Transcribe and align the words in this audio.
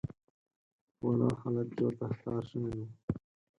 په 0.97 1.03
ولاړ 1.09 1.33
حالت 1.41 1.69
کې 1.75 1.81
ورته 1.85 2.05
ښکار 2.17 2.43
شونی 2.49 2.73
و. 2.85 2.89